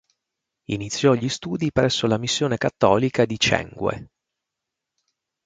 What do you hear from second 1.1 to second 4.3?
gli studi presso la missione cattolica di Chiengue.